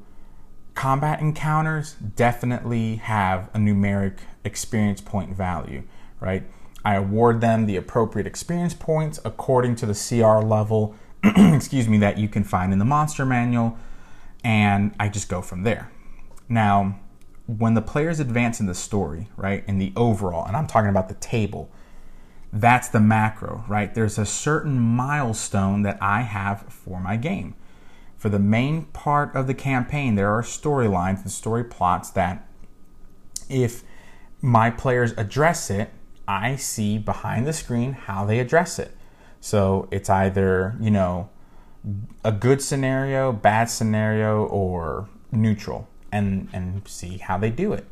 combat 0.78 1.18
encounters 1.18 1.94
definitely 2.14 2.94
have 2.94 3.50
a 3.52 3.58
numeric 3.58 4.18
experience 4.44 5.00
point 5.00 5.36
value, 5.36 5.82
right? 6.20 6.44
I 6.84 6.94
award 6.94 7.40
them 7.40 7.66
the 7.66 7.74
appropriate 7.74 8.28
experience 8.28 8.74
points 8.74 9.18
according 9.24 9.74
to 9.76 9.86
the 9.86 9.92
CR 9.92 10.38
level, 10.46 10.94
excuse 11.24 11.88
me, 11.88 11.98
that 11.98 12.16
you 12.16 12.28
can 12.28 12.44
find 12.44 12.72
in 12.72 12.78
the 12.78 12.84
monster 12.84 13.26
manual, 13.26 13.76
and 14.44 14.94
I 15.00 15.08
just 15.08 15.28
go 15.28 15.42
from 15.42 15.64
there. 15.64 15.90
Now, 16.48 17.00
when 17.48 17.74
the 17.74 17.82
players 17.82 18.20
advance 18.20 18.60
in 18.60 18.66
the 18.66 18.74
story, 18.74 19.26
right, 19.36 19.64
in 19.66 19.78
the 19.78 19.92
overall, 19.96 20.46
and 20.46 20.56
I'm 20.56 20.68
talking 20.68 20.90
about 20.90 21.08
the 21.08 21.16
table, 21.16 21.72
that's 22.52 22.86
the 22.86 23.00
macro, 23.00 23.64
right? 23.66 23.92
There's 23.92 24.16
a 24.16 24.24
certain 24.24 24.78
milestone 24.78 25.82
that 25.82 25.98
I 26.00 26.20
have 26.20 26.66
for 26.68 27.00
my 27.00 27.16
game. 27.16 27.56
For 28.18 28.28
the 28.28 28.38
main 28.38 28.86
part 28.86 29.34
of 29.34 29.46
the 29.46 29.54
campaign, 29.54 30.16
there 30.16 30.30
are 30.30 30.42
storylines 30.42 31.22
and 31.22 31.30
story 31.30 31.64
plots 31.64 32.10
that 32.10 32.46
if 33.48 33.84
my 34.40 34.70
players 34.70 35.12
address 35.12 35.70
it, 35.70 35.90
I 36.26 36.56
see 36.56 36.98
behind 36.98 37.46
the 37.46 37.52
screen 37.52 37.92
how 37.92 38.26
they 38.26 38.40
address 38.40 38.78
it. 38.78 38.94
So 39.40 39.88
it's 39.90 40.10
either, 40.10 40.76
you 40.80 40.90
know, 40.90 41.30
a 42.24 42.32
good 42.32 42.60
scenario, 42.60 43.32
bad 43.32 43.70
scenario, 43.70 44.44
or 44.46 45.08
neutral 45.30 45.88
and 46.10 46.48
and 46.52 46.86
see 46.88 47.18
how 47.18 47.38
they 47.38 47.50
do 47.50 47.72
it. 47.72 47.86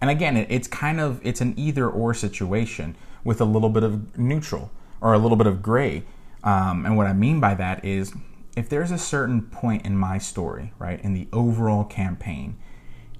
And 0.00 0.10
again, 0.10 0.36
it, 0.36 0.48
it's 0.50 0.68
kind 0.68 1.00
of 1.00 1.20
it's 1.24 1.40
an 1.40 1.54
either 1.56 1.88
or 1.88 2.12
situation 2.14 2.96
with 3.24 3.40
a 3.40 3.44
little 3.44 3.70
bit 3.70 3.82
of 3.82 4.18
neutral 4.18 4.70
or 5.00 5.14
a 5.14 5.18
little 5.18 5.36
bit 5.36 5.46
of 5.46 5.62
gray. 5.62 6.04
Um, 6.44 6.84
and 6.84 6.96
what 6.96 7.06
I 7.06 7.12
mean 7.12 7.40
by 7.40 7.54
that 7.54 7.84
is 7.84 8.12
if 8.56 8.68
there's 8.68 8.90
a 8.90 8.98
certain 8.98 9.42
point 9.42 9.84
in 9.86 9.96
my 9.96 10.18
story, 10.18 10.72
right, 10.78 11.02
in 11.02 11.14
the 11.14 11.28
overall 11.32 11.84
campaign, 11.84 12.56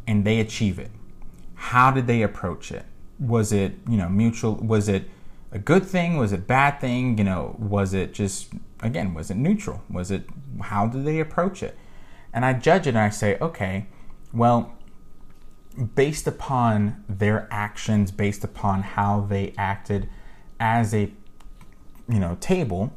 and 0.06 0.24
they 0.24 0.40
achieve 0.40 0.78
it, 0.78 0.90
how 1.54 1.90
did 1.90 2.06
they 2.06 2.22
approach 2.22 2.70
it? 2.70 2.84
Was 3.18 3.52
it, 3.52 3.74
you 3.88 3.96
know, 3.96 4.08
mutual? 4.08 4.56
Was 4.56 4.88
it 4.88 5.08
a 5.52 5.58
good 5.58 5.84
thing? 5.86 6.16
Was 6.16 6.32
it 6.32 6.46
bad 6.46 6.80
thing? 6.80 7.18
You 7.18 7.24
know, 7.24 7.56
was 7.58 7.94
it 7.94 8.12
just 8.12 8.52
again, 8.82 9.14
was 9.14 9.30
it 9.30 9.36
neutral? 9.36 9.82
Was 9.88 10.10
it 10.10 10.24
how 10.60 10.86
did 10.86 11.04
they 11.04 11.20
approach 11.20 11.62
it? 11.62 11.78
And 12.32 12.44
I 12.44 12.54
judge 12.54 12.86
it 12.86 12.90
and 12.90 12.98
I 12.98 13.10
say, 13.10 13.38
okay, 13.40 13.86
well, 14.32 14.74
based 15.94 16.26
upon 16.26 17.04
their 17.08 17.46
actions, 17.50 18.10
based 18.10 18.44
upon 18.44 18.82
how 18.82 19.20
they 19.20 19.54
acted 19.56 20.08
as 20.58 20.94
a 20.94 21.12
you 22.08 22.18
know 22.18 22.36
table, 22.40 22.92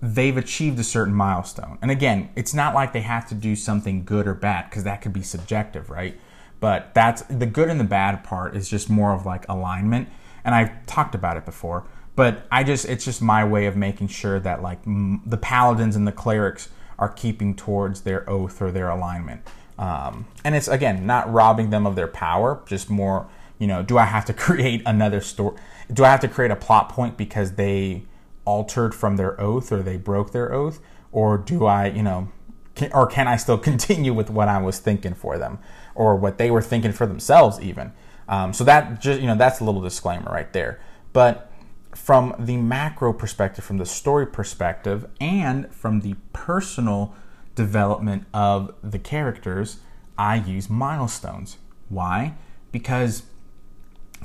they've 0.00 0.36
achieved 0.36 0.78
a 0.78 0.84
certain 0.84 1.14
milestone. 1.14 1.78
And 1.82 1.90
again, 1.90 2.30
it's 2.36 2.54
not 2.54 2.74
like 2.74 2.92
they 2.92 3.00
have 3.00 3.28
to 3.30 3.34
do 3.34 3.56
something 3.56 4.04
good 4.04 4.26
or 4.28 4.34
bad 4.34 4.70
because 4.70 4.84
that 4.84 5.02
could 5.02 5.12
be 5.12 5.22
subjective, 5.22 5.90
right? 5.90 6.18
But 6.60 6.94
that's 6.94 7.22
the 7.22 7.46
good 7.46 7.68
and 7.68 7.78
the 7.78 7.84
bad 7.84 8.24
part 8.24 8.56
is 8.56 8.68
just 8.68 8.88
more 8.88 9.12
of 9.12 9.26
like 9.26 9.48
alignment. 9.48 10.08
And 10.44 10.54
I've 10.54 10.86
talked 10.86 11.14
about 11.14 11.36
it 11.36 11.44
before, 11.44 11.84
but 12.16 12.46
I 12.50 12.64
just 12.64 12.84
it's 12.84 13.04
just 13.04 13.20
my 13.20 13.44
way 13.44 13.66
of 13.66 13.76
making 13.76 14.08
sure 14.08 14.40
that 14.40 14.62
like 14.62 14.78
m- 14.86 15.22
the 15.26 15.36
paladins 15.36 15.96
and 15.96 16.06
the 16.06 16.12
clerics 16.12 16.68
are 16.98 17.08
keeping 17.08 17.54
towards 17.54 18.02
their 18.02 18.28
oath 18.28 18.60
or 18.62 18.70
their 18.70 18.88
alignment. 18.88 19.42
Um, 19.78 20.26
and 20.44 20.54
it's 20.54 20.68
again 20.68 21.06
not 21.06 21.32
robbing 21.32 21.70
them 21.70 21.86
of 21.86 21.96
their 21.96 22.08
power, 22.08 22.60
just 22.66 22.90
more, 22.90 23.28
you 23.58 23.66
know, 23.66 23.82
do 23.82 23.98
I 23.98 24.04
have 24.04 24.24
to 24.26 24.32
create 24.46 24.82
another 24.86 25.20
story? 25.20 25.56
Do 25.92 26.04
I 26.04 26.10
have 26.10 26.20
to 26.20 26.28
create 26.28 26.50
a 26.50 26.56
plot 26.56 26.88
point 26.88 27.16
because 27.16 27.52
they 27.52 28.04
altered 28.48 28.94
from 28.94 29.16
their 29.16 29.38
oath 29.38 29.70
or 29.70 29.82
they 29.82 29.98
broke 29.98 30.32
their 30.32 30.50
oath? 30.54 30.80
Or 31.12 31.36
do 31.36 31.66
I, 31.66 31.88
you 31.88 32.02
know, 32.02 32.28
can, 32.74 32.90
or 32.94 33.06
can 33.06 33.28
I 33.28 33.36
still 33.36 33.58
continue 33.70 34.14
with 34.14 34.30
what 34.30 34.48
I 34.48 34.58
was 34.58 34.78
thinking 34.78 35.12
for 35.12 35.36
them 35.36 35.58
or 35.94 36.16
what 36.16 36.38
they 36.38 36.50
were 36.50 36.62
thinking 36.62 36.92
for 36.92 37.06
themselves, 37.06 37.60
even? 37.60 37.92
Um, 38.26 38.54
so 38.54 38.64
that 38.64 39.02
just, 39.02 39.20
you 39.20 39.26
know, 39.26 39.36
that's 39.36 39.60
a 39.60 39.64
little 39.64 39.82
disclaimer 39.82 40.30
right 40.32 40.50
there. 40.54 40.80
But 41.12 41.52
from 41.94 42.34
the 42.38 42.56
macro 42.56 43.12
perspective, 43.12 43.64
from 43.64 43.76
the 43.76 43.86
story 43.86 44.26
perspective, 44.26 45.06
and 45.20 45.70
from 45.74 46.00
the 46.00 46.14
personal 46.32 47.14
development 47.54 48.24
of 48.32 48.74
the 48.82 48.98
characters, 48.98 49.78
I 50.16 50.36
use 50.36 50.70
milestones. 50.70 51.58
Why? 51.90 52.34
Because 52.72 53.24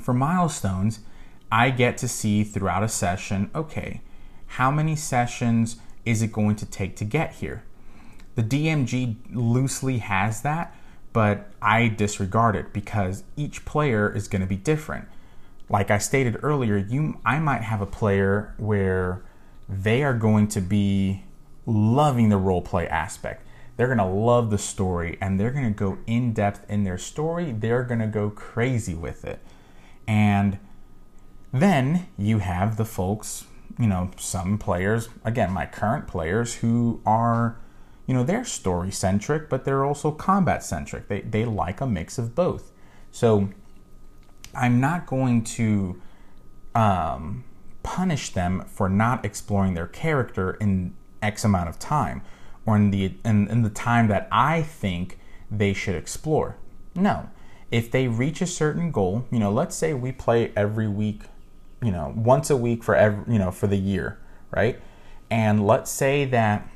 for 0.00 0.14
milestones, 0.14 1.00
I 1.50 1.70
get 1.70 1.98
to 1.98 2.08
see 2.08 2.42
throughout 2.42 2.82
a 2.82 2.88
session 2.88 3.50
okay, 3.54 4.00
how 4.46 4.70
many 4.70 4.96
sessions 4.96 5.76
is 6.04 6.22
it 6.22 6.32
going 6.32 6.56
to 6.56 6.66
take 6.66 6.96
to 6.96 7.04
get 7.04 7.34
here? 7.34 7.64
The 8.34 8.42
DMG 8.42 9.16
loosely 9.32 9.98
has 9.98 10.42
that, 10.42 10.74
but 11.12 11.50
I 11.62 11.88
disregard 11.88 12.56
it 12.56 12.72
because 12.72 13.24
each 13.36 13.64
player 13.64 14.14
is 14.14 14.28
going 14.28 14.42
to 14.42 14.48
be 14.48 14.56
different. 14.56 15.08
Like 15.68 15.90
I 15.90 15.98
stated 15.98 16.38
earlier, 16.42 16.76
you 16.76 17.20
I 17.24 17.38
might 17.38 17.62
have 17.62 17.80
a 17.80 17.86
player 17.86 18.54
where 18.58 19.22
they 19.68 20.02
are 20.02 20.14
going 20.14 20.48
to 20.48 20.60
be 20.60 21.24
loving 21.66 22.28
the 22.28 22.36
role 22.36 22.60
play 22.60 22.86
aspect. 22.88 23.46
They're 23.76 23.86
going 23.86 23.98
to 23.98 24.04
love 24.04 24.50
the 24.50 24.58
story 24.58 25.18
and 25.20 25.38
they're 25.38 25.50
going 25.50 25.72
to 25.72 25.78
go 25.78 25.98
in 26.06 26.32
depth 26.32 26.68
in 26.68 26.84
their 26.84 26.98
story. 26.98 27.52
They're 27.52 27.82
going 27.82 28.00
to 28.00 28.06
go 28.06 28.30
crazy 28.30 28.94
with 28.94 29.24
it. 29.24 29.40
And 30.06 30.58
then 31.52 32.08
you 32.18 32.38
have 32.38 32.76
the 32.76 32.84
folks, 32.84 33.46
you 33.78 33.86
know, 33.86 34.10
some 34.16 34.58
players, 34.58 35.08
again, 35.24 35.52
my 35.52 35.66
current 35.66 36.06
players 36.06 36.56
who 36.56 37.00
are, 37.04 37.58
you 38.06 38.14
know, 38.14 38.22
they're 38.22 38.44
story 38.44 38.90
centric, 38.90 39.48
but 39.48 39.64
they're 39.64 39.84
also 39.84 40.10
combat 40.10 40.62
centric. 40.62 41.08
They, 41.08 41.22
they 41.22 41.44
like 41.44 41.80
a 41.80 41.86
mix 41.86 42.18
of 42.18 42.34
both. 42.34 42.70
So 43.10 43.50
I'm 44.54 44.80
not 44.80 45.06
going 45.06 45.44
to 45.44 46.00
um, 46.74 47.44
punish 47.82 48.30
them 48.30 48.64
for 48.66 48.88
not 48.88 49.24
exploring 49.24 49.74
their 49.74 49.86
character 49.86 50.52
in 50.52 50.94
X 51.22 51.44
amount 51.44 51.68
of 51.68 51.78
time 51.78 52.22
or 52.66 52.76
in 52.76 52.90
the 52.90 53.14
in, 53.24 53.48
in 53.48 53.62
the 53.62 53.70
time 53.70 54.08
that 54.08 54.28
I 54.30 54.62
think 54.62 55.18
they 55.50 55.72
should 55.72 55.94
explore. 55.94 56.56
No. 56.94 57.30
If 57.70 57.90
they 57.90 58.08
reach 58.08 58.40
a 58.40 58.46
certain 58.46 58.90
goal, 58.90 59.26
you 59.30 59.38
know, 59.38 59.50
let's 59.50 59.74
say 59.74 59.94
we 59.94 60.12
play 60.12 60.52
every 60.56 60.88
week, 60.88 61.22
you 61.84 61.92
know, 61.92 62.12
once 62.16 62.50
a 62.50 62.56
week 62.56 62.82
for 62.82 62.94
every, 62.94 63.32
you 63.32 63.38
know, 63.38 63.50
for 63.50 63.66
the 63.66 63.76
year, 63.76 64.18
right? 64.50 64.80
And 65.30 65.66
let's 65.66 65.90
say 65.90 66.24
that 66.26 66.68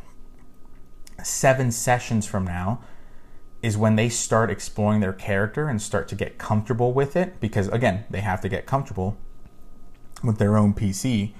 7 1.23 1.73
sessions 1.73 2.27
from 2.27 2.45
now 2.45 2.83
is 3.63 3.77
when 3.77 3.97
they 3.97 4.09
start 4.09 4.51
exploring 4.51 5.01
their 5.01 5.13
character 5.13 5.69
and 5.69 5.83
start 5.83 6.09
to 6.09 6.15
get 6.15 6.39
comfortable 6.39 6.93
with 6.93 7.17
it 7.17 7.41
because 7.41 7.69
again, 7.69 8.05
they 8.09 8.21
have 8.21 8.41
to 8.41 8.49
get 8.49 8.67
comfortable 8.67 9.17
with 10.23 10.39
their 10.39 10.57
own 10.57 10.75
PC 10.75 11.33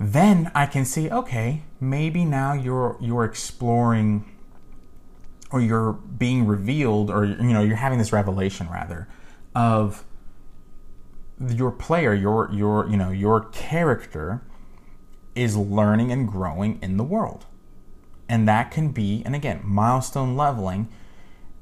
then 0.00 0.50
I 0.54 0.64
can 0.64 0.86
see, 0.86 1.10
okay, 1.10 1.62
maybe 1.78 2.24
now 2.24 2.54
you're 2.54 2.96
you're 3.00 3.24
exploring 3.24 4.24
or 5.50 5.60
you're 5.60 5.92
being 5.92 6.46
revealed 6.46 7.10
or 7.10 7.26
you 7.26 7.52
know, 7.52 7.62
you're 7.62 7.76
having 7.76 7.98
this 7.98 8.10
revelation 8.10 8.66
rather 8.70 9.06
of 9.54 10.04
your 11.48 11.70
player, 11.70 12.14
your 12.14 12.50
your 12.52 12.88
you 12.88 12.96
know, 12.96 13.10
your 13.10 13.44
character 13.46 14.42
is 15.34 15.56
learning 15.56 16.12
and 16.12 16.28
growing 16.28 16.78
in 16.82 16.96
the 16.96 17.04
world. 17.04 17.46
And 18.28 18.46
that 18.46 18.70
can 18.70 18.90
be, 18.90 19.22
and 19.24 19.34
again, 19.34 19.60
milestone 19.64 20.36
leveling, 20.36 20.88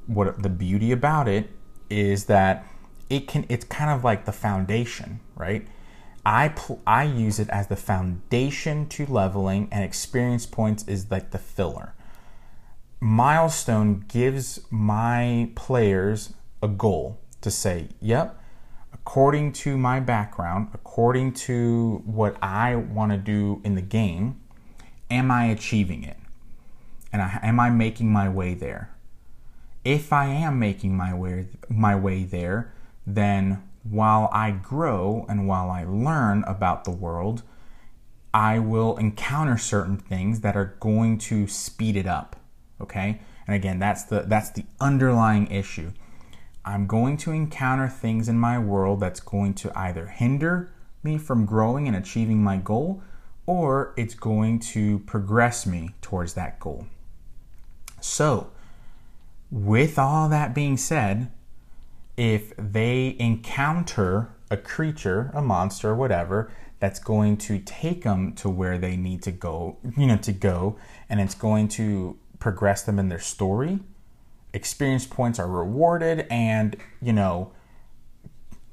what 0.05 0.43
the 0.43 0.49
beauty 0.49 0.91
about 0.91 1.27
it 1.27 1.49
is 1.89 2.25
that 2.25 2.65
it 3.09 3.27
can 3.27 3.45
it's 3.49 3.65
kind 3.65 3.89
of 3.91 4.03
like 4.03 4.25
the 4.25 4.31
foundation, 4.31 5.19
right? 5.35 5.67
I 6.25 6.49
pl- 6.49 6.81
I 6.85 7.03
use 7.03 7.39
it 7.39 7.49
as 7.49 7.67
the 7.67 7.75
foundation 7.75 8.87
to 8.89 9.05
leveling, 9.05 9.67
and 9.71 9.83
experience 9.83 10.45
points 10.45 10.83
is 10.87 11.09
like 11.09 11.31
the 11.31 11.39
filler. 11.39 11.93
Milestone 12.99 14.03
gives 14.07 14.59
my 14.69 15.49
players 15.55 16.33
a 16.61 16.67
goal 16.67 17.19
to 17.41 17.49
say, 17.49 17.89
"Yep, 18.01 18.39
according 19.09 19.51
to 19.51 19.75
my 19.75 19.99
background, 19.99 20.67
according 20.71 21.33
to 21.33 21.99
what 22.05 22.37
I 22.43 22.75
want 22.75 23.11
to 23.11 23.17
do 23.17 23.59
in 23.63 23.73
the 23.73 23.81
game, 23.81 24.39
am 25.09 25.31
I 25.31 25.45
achieving 25.45 26.03
it? 26.03 26.17
And 27.11 27.23
I, 27.23 27.39
am 27.41 27.59
I 27.59 27.71
making 27.71 28.13
my 28.13 28.29
way 28.29 28.53
there? 28.53 28.91
If 29.83 30.13
I 30.13 30.27
am 30.27 30.59
making 30.59 30.95
my 30.95 31.11
way 31.11 31.47
my 31.67 31.95
way 31.95 32.23
there, 32.23 32.71
then 33.07 33.63
while 33.81 34.29
I 34.31 34.51
grow 34.51 35.25
and 35.27 35.47
while 35.47 35.71
I 35.71 35.85
learn 35.85 36.43
about 36.43 36.83
the 36.83 36.91
world, 36.91 37.41
I 38.31 38.59
will 38.59 38.95
encounter 38.97 39.57
certain 39.57 39.97
things 39.97 40.41
that 40.41 40.55
are 40.55 40.75
going 40.79 41.17
to 41.29 41.47
speed 41.47 41.95
it 41.95 42.05
up. 42.05 42.35
Okay? 42.79 43.21
And 43.47 43.55
again, 43.55 43.79
that's 43.79 44.03
the 44.03 44.19
that's 44.27 44.51
the 44.51 44.65
underlying 44.79 45.47
issue. 45.47 45.93
I'm 46.69 46.85
going 46.85 47.17
to 47.17 47.31
encounter 47.31 47.87
things 47.87 48.29
in 48.29 48.37
my 48.37 48.59
world 48.59 48.99
that's 48.99 49.19
going 49.19 49.55
to 49.55 49.75
either 49.75 50.05
hinder 50.05 50.71
me 51.01 51.17
from 51.17 51.47
growing 51.47 51.87
and 51.87 51.97
achieving 51.97 52.43
my 52.43 52.57
goal 52.57 53.01
or 53.47 53.95
it's 53.97 54.13
going 54.13 54.59
to 54.59 54.99
progress 54.99 55.65
me 55.65 55.95
towards 56.01 56.35
that 56.35 56.59
goal. 56.59 56.85
So, 58.01 58.51
with 59.49 59.97
all 59.97 60.29
that 60.29 60.53
being 60.53 60.77
said, 60.77 61.31
if 62.15 62.53
they 62.55 63.15
encounter 63.17 64.29
a 64.51 64.57
creature, 64.57 65.31
a 65.33 65.41
monster, 65.41 65.89
or 65.89 65.95
whatever, 65.95 66.51
that's 66.77 66.99
going 66.99 67.37
to 67.37 67.57
take 67.57 68.03
them 68.03 68.33
to 68.33 68.47
where 68.47 68.77
they 68.77 68.95
need 68.95 69.23
to 69.23 69.31
go, 69.31 69.77
you 69.97 70.05
know, 70.05 70.17
to 70.17 70.31
go, 70.31 70.77
and 71.09 71.19
it's 71.19 71.33
going 71.33 71.67
to 71.69 72.19
progress 72.37 72.83
them 72.83 72.99
in 72.99 73.09
their 73.09 73.19
story, 73.19 73.79
experience 74.53 75.05
points 75.05 75.39
are 75.39 75.47
rewarded 75.47 76.25
and, 76.29 76.75
you 77.01 77.13
know, 77.13 77.51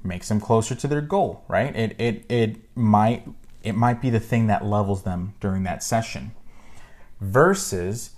makes 0.03 0.29
them 0.29 0.39
closer 0.39 0.75
to 0.75 0.87
their 0.87 1.01
goal, 1.01 1.43
right? 1.47 1.75
It 1.75 1.95
it 1.99 2.25
it 2.29 2.57
might 2.75 3.27
it 3.63 3.73
might 3.73 4.01
be 4.01 4.09
the 4.09 4.19
thing 4.19 4.47
that 4.47 4.65
levels 4.65 5.03
them 5.03 5.33
during 5.39 5.63
that 5.63 5.83
session. 5.83 6.31
Versus 7.19 8.11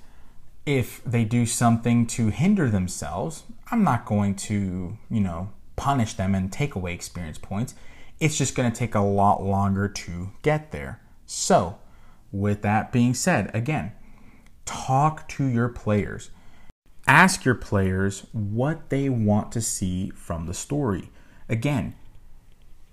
if 0.66 1.04
they 1.04 1.24
do 1.24 1.46
something 1.46 2.06
to 2.06 2.28
hinder 2.28 2.70
themselves, 2.70 3.44
I'm 3.72 3.84
not 3.84 4.06
going 4.06 4.36
to, 4.36 4.98
you 5.10 5.20
know, 5.20 5.50
punish 5.75 6.13
them 6.13 6.36
and 6.36 6.51
take 6.51 6.75
away 6.75 6.94
experience 6.94 7.38
points. 7.38 7.74
It's 8.20 8.38
just 8.38 8.54
going 8.54 8.72
to 8.72 8.78
take 8.78 8.96
a 8.96 9.00
lot 9.00 9.42
longer 9.42 9.88
to 9.88 10.32
get 10.42 10.72
there. 10.72 11.01
So, 11.25 11.80
with 12.32 12.62
that 12.62 12.92
being 12.92 13.13
said, 13.13 13.50
again, 13.54 13.94
talk 14.66 15.28
to 15.30 15.46
your 15.46 15.70
players. 15.70 16.30
Ask 17.10 17.44
your 17.44 17.56
players 17.56 18.28
what 18.34 18.92
they 18.92 19.10
want 19.10 19.51
to 19.54 19.62
see 19.62 20.12
from 20.12 20.46
the 20.46 20.54
story. 20.54 21.10
Again, 21.50 21.96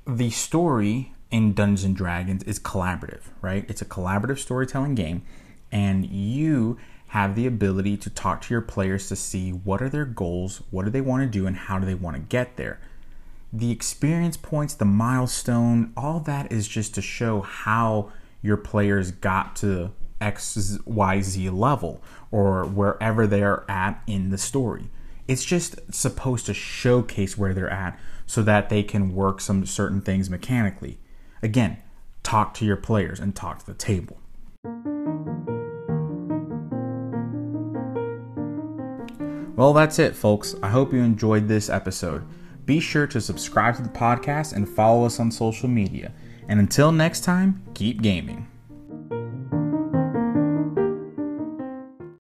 the 0.07 0.31
story 0.31 1.13
in 1.31 1.53
Dungeons 1.53 1.85
and 1.85 1.95
Dragons 1.95 2.43
is 2.45 2.59
collaborative, 2.59 3.25
right? 3.43 3.67
It's 3.69 3.83
a 3.83 3.85
collaborative 3.85 4.39
storytelling 4.39 4.95
game, 4.95 5.23
and 5.71 6.07
you 6.07 6.79
have 7.09 7.35
the 7.35 7.47
ability 7.47 7.99
to 7.99 8.09
talk 8.09 8.41
to 8.41 8.55
your 8.55 8.63
players 8.63 9.07
to 9.09 9.17
see 9.17 9.51
what 9.51 9.83
are 9.83 9.91
their 9.91 10.07
goals, 10.07 10.63
what 10.71 10.87
do 10.87 10.91
they 10.91 11.03
want 11.03 11.23
to 11.23 11.39
do, 11.39 11.47
and 11.47 11.55
how 11.55 11.79
do 11.79 11.85
they 11.85 11.95
want 11.95 12.17
to 12.17 12.23
get 12.23 12.57
there. 12.57 12.81
The 13.53 13.71
experience 13.71 14.39
points, 14.39 14.73
the 14.73 14.87
milestone, 14.87 15.93
all 15.95 16.21
that 16.21 16.51
is 16.51 16.67
just 16.67 16.95
to 16.95 17.03
show 17.03 17.43
how 17.43 18.13
your 18.41 18.57
players 18.57 19.11
got 19.11 19.57
to 19.57 19.93
XYZ 20.21 21.57
level 21.57 22.03
or 22.31 22.65
wherever 22.65 23.27
they 23.27 23.43
are 23.43 23.65
at 23.69 24.03
in 24.07 24.31
the 24.31 24.39
story. 24.39 24.91
It's 25.29 25.45
just 25.45 25.93
supposed 25.93 26.47
to 26.47 26.55
showcase 26.55 27.37
where 27.37 27.53
they're 27.53 27.71
at 27.71 27.99
so 28.27 28.43
that 28.43 28.69
they 28.69 28.83
can 28.83 29.15
work 29.15 29.41
some 29.41 29.67
certain 29.67 30.01
things 30.01 30.31
mechanically. 30.31 30.99
Again, 31.43 31.79
talk 32.23 32.55
to 32.55 32.65
your 32.65 32.77
players 32.77 33.21
and 33.21 33.35
talk 33.35 33.61
to 33.61 33.67
the 33.67 33.75
table. 33.75 34.19
Well, 39.57 39.73
that's 39.73 39.99
it, 39.99 40.15
folks. 40.15 40.55
I 40.63 40.69
hope 40.69 40.93
you 40.93 41.01
enjoyed 41.01 41.49
this 41.49 41.71
episode. 41.71 42.27
Be 42.67 42.79
sure 42.79 43.07
to 43.07 43.21
subscribe 43.21 43.77
to 43.77 43.83
the 43.83 43.89
podcast 43.89 44.53
and 44.53 44.69
follow 44.69 45.07
us 45.07 45.19
on 45.19 45.31
social 45.31 45.69
media. 45.69 46.13
And 46.49 46.61
until 46.61 46.93
next 46.93 47.25
time, 47.25 47.63
keep 47.75 48.03
gaming. 48.03 48.49